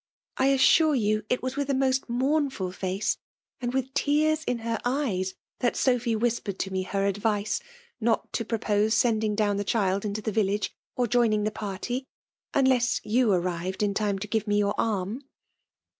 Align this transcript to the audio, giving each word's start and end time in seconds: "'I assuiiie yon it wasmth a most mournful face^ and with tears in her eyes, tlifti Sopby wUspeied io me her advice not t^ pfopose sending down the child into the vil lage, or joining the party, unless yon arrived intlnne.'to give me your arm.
"'I 0.37 0.47
assuiiie 0.57 1.11
yon 1.13 1.23
it 1.29 1.41
wasmth 1.41 1.69
a 1.69 1.75
most 1.75 2.09
mournful 2.09 2.69
face^ 2.69 3.17
and 3.59 3.71
with 3.71 3.93
tears 3.93 4.43
in 4.45 4.57
her 4.65 4.79
eyes, 4.83 5.35
tlifti 5.59 5.75
Sopby 5.75 6.15
wUspeied 6.17 6.67
io 6.67 6.73
me 6.73 6.81
her 6.81 7.05
advice 7.05 7.61
not 7.99 8.31
t^ 8.33 8.43
pfopose 8.43 8.93
sending 8.93 9.35
down 9.35 9.57
the 9.57 9.63
child 9.63 10.03
into 10.03 10.23
the 10.23 10.31
vil 10.31 10.47
lage, 10.47 10.75
or 10.95 11.05
joining 11.05 11.43
the 11.43 11.51
party, 11.51 12.07
unless 12.51 12.99
yon 13.03 13.29
arrived 13.29 13.81
intlnne.'to 13.81 14.27
give 14.27 14.47
me 14.47 14.57
your 14.57 14.73
arm. 14.75 15.21